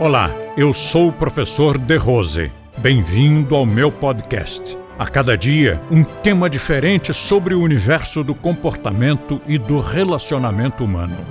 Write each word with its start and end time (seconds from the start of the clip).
Olá, 0.00 0.28
eu 0.56 0.72
sou 0.72 1.08
o 1.08 1.12
professor 1.12 1.78
De 1.78 1.96
Rose. 1.96 2.50
Bem-vindo 2.78 3.54
ao 3.54 3.64
meu 3.64 3.92
podcast. 3.92 4.76
A 4.98 5.06
cada 5.06 5.38
dia, 5.38 5.80
um 5.88 6.02
tema 6.02 6.50
diferente 6.50 7.14
sobre 7.14 7.54
o 7.54 7.62
universo 7.62 8.24
do 8.24 8.34
comportamento 8.34 9.40
e 9.46 9.56
do 9.56 9.78
relacionamento 9.78 10.84
humano. 10.84 11.24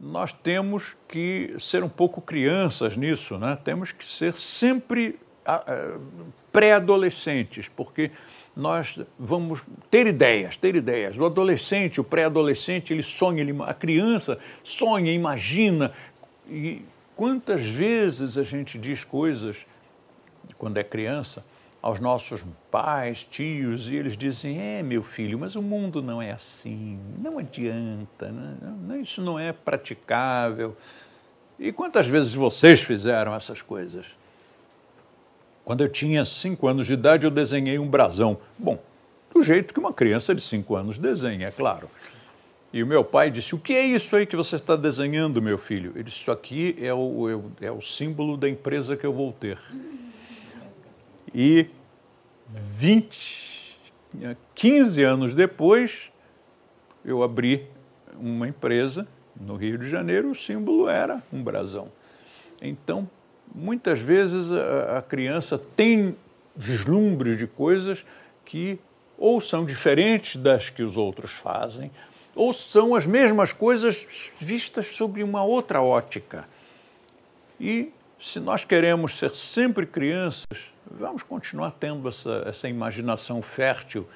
Nós 0.00 0.32
temos 0.32 0.96
que 1.06 1.54
ser 1.58 1.84
um 1.84 1.88
pouco 1.88 2.22
crianças 2.22 2.96
nisso, 2.96 3.36
né? 3.36 3.58
Temos 3.62 3.92
que 3.92 4.06
ser 4.06 4.32
sempre 4.32 5.18
pré-adolescentes, 6.52 7.68
porque 7.68 8.10
nós 8.56 8.98
vamos 9.18 9.64
ter 9.90 10.06
ideias, 10.06 10.56
ter 10.56 10.76
ideias. 10.76 11.18
O 11.18 11.24
adolescente, 11.24 12.00
o 12.00 12.04
pré-adolescente, 12.04 12.92
ele 12.92 13.02
sonha, 13.02 13.40
ele, 13.40 13.54
a 13.62 13.74
criança 13.74 14.38
sonha, 14.62 15.12
imagina. 15.12 15.92
E 16.48 16.84
quantas 17.16 17.64
vezes 17.64 18.38
a 18.38 18.42
gente 18.42 18.78
diz 18.78 19.02
coisas, 19.02 19.66
quando 20.56 20.78
é 20.78 20.84
criança, 20.84 21.44
aos 21.84 22.00
nossos 22.00 22.42
pais, 22.70 23.24
tios, 23.24 23.90
e 23.90 23.96
eles 23.96 24.16
dizem: 24.16 24.58
É, 24.58 24.82
meu 24.82 25.02
filho, 25.02 25.38
mas 25.38 25.54
o 25.54 25.60
mundo 25.60 26.00
não 26.00 26.22
é 26.22 26.30
assim, 26.30 26.98
não 27.18 27.38
adianta, 27.38 28.30
né? 28.30 29.00
isso 29.00 29.20
não 29.20 29.38
é 29.38 29.52
praticável. 29.52 30.74
E 31.58 31.70
quantas 31.72 32.06
vezes 32.08 32.34
vocês 32.34 32.82
fizeram 32.82 33.34
essas 33.34 33.60
coisas? 33.60 34.06
Quando 35.64 35.82
eu 35.82 35.88
tinha 35.88 36.24
cinco 36.24 36.68
anos 36.68 36.86
de 36.86 36.92
idade, 36.92 37.24
eu 37.24 37.30
desenhei 37.30 37.78
um 37.78 37.88
brasão. 37.88 38.38
Bom, 38.58 38.78
do 39.32 39.42
jeito 39.42 39.72
que 39.72 39.80
uma 39.80 39.92
criança 39.92 40.34
de 40.34 40.42
cinco 40.42 40.76
anos 40.76 40.98
desenha, 40.98 41.48
é 41.48 41.50
claro. 41.50 41.88
E 42.72 42.82
o 42.82 42.86
meu 42.86 43.04
pai 43.04 43.30
disse: 43.30 43.54
O 43.54 43.58
que 43.58 43.72
é 43.72 43.86
isso 43.86 44.14
aí 44.14 44.26
que 44.26 44.36
você 44.36 44.56
está 44.56 44.76
desenhando, 44.76 45.40
meu 45.40 45.56
filho? 45.56 45.92
Ele 45.94 46.04
disse: 46.04 46.18
Isso 46.18 46.30
aqui 46.30 46.76
é 46.80 46.92
o, 46.92 47.50
é 47.60 47.70
o 47.70 47.80
símbolo 47.80 48.36
da 48.36 48.48
empresa 48.48 48.96
que 48.96 49.06
eu 49.06 49.12
vou 49.12 49.32
ter. 49.32 49.58
E 51.32 51.66
20, 52.48 53.78
15 54.54 55.02
anos 55.02 55.34
depois, 55.34 56.10
eu 57.04 57.22
abri 57.22 57.66
uma 58.18 58.46
empresa 58.46 59.06
no 59.40 59.56
Rio 59.56 59.78
de 59.78 59.88
Janeiro, 59.88 60.30
o 60.30 60.34
símbolo 60.34 60.88
era 60.88 61.22
um 61.32 61.42
brasão. 61.42 61.90
Então, 62.60 63.08
muitas 63.54 64.00
vezes 64.00 64.50
a, 64.50 64.98
a 64.98 65.02
criança 65.02 65.58
tem 65.58 66.16
vislumbres 66.56 67.38
de 67.38 67.46
coisas 67.46 68.04
que 68.44 68.78
ou 69.16 69.40
são 69.40 69.64
diferentes 69.64 70.36
das 70.36 70.70
que 70.70 70.82
os 70.82 70.96
outros 70.96 71.32
fazem, 71.32 71.90
ou 72.34 72.52
são 72.52 72.94
as 72.94 73.06
mesmas 73.06 73.52
coisas 73.52 74.32
vistas 74.38 74.86
sob 74.86 75.22
uma 75.22 75.44
outra 75.44 75.80
ótica. 75.80 76.48
E 77.60 77.92
se 78.18 78.40
nós 78.40 78.64
queremos 78.64 79.16
ser 79.16 79.30
sempre 79.30 79.86
crianças, 79.86 80.72
vamos 80.90 81.22
continuar 81.22 81.70
tendo 81.72 82.08
essa, 82.08 82.42
essa 82.46 82.68
imaginação 82.68 83.40
fértil 83.40 84.06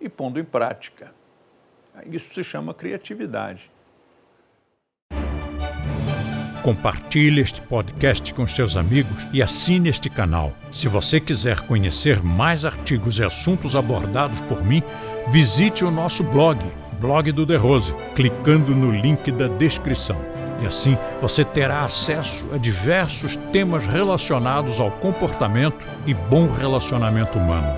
e 0.00 0.08
pondo 0.08 0.38
em 0.38 0.44
prática. 0.44 1.12
Isso 2.06 2.32
se 2.32 2.44
chama 2.44 2.72
criatividade. 2.72 3.70
Compartilhe 6.62 7.40
este 7.40 7.62
podcast 7.62 8.34
com 8.34 8.46
seus 8.46 8.76
amigos 8.76 9.26
e 9.32 9.42
assine 9.42 9.88
este 9.88 10.10
canal. 10.10 10.52
Se 10.70 10.88
você 10.88 11.18
quiser 11.18 11.60
conhecer 11.60 12.22
mais 12.22 12.64
artigos 12.64 13.18
e 13.18 13.24
assuntos 13.24 13.74
abordados 13.74 14.42
por 14.42 14.62
mim, 14.62 14.82
visite 15.32 15.84
o 15.84 15.90
nosso 15.90 16.22
blog, 16.22 16.60
Blog 17.00 17.32
do 17.32 17.46
The 17.46 17.56
Rose, 17.56 17.94
clicando 18.14 18.74
no 18.74 18.92
link 18.92 19.32
da 19.32 19.48
descrição. 19.48 20.20
E 20.62 20.66
assim 20.66 20.98
você 21.20 21.44
terá 21.44 21.82
acesso 21.82 22.46
a 22.52 22.58
diversos 22.58 23.36
temas 23.50 23.86
relacionados 23.86 24.78
ao 24.78 24.90
comportamento 24.90 25.86
e 26.06 26.12
bom 26.12 26.46
relacionamento 26.46 27.38
humano. 27.38 27.74